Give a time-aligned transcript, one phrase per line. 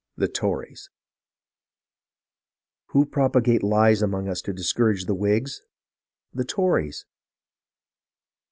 [0.17, 0.89] The Tories!
[2.87, 5.61] Who propagate lies among us to discourage the Whigs?
[6.33, 7.05] The Tories